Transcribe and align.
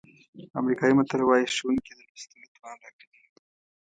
امریکایي 0.59 0.93
متل 0.97 1.21
وایي 1.23 1.45
ښوونکي 1.55 1.91
د 1.95 1.99
لوستلو 2.09 2.47
توان 2.55 2.77
راکوي. 2.83 3.23